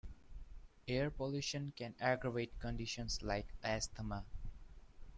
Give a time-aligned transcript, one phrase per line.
[0.87, 4.25] Air pollution can aggravate conditions like Asthma.